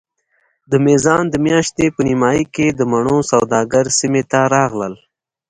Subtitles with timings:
[0.71, 4.93] د میزان د میاشتې په نیمایي کې د مڼو سوداګر سیمې ته راغلل.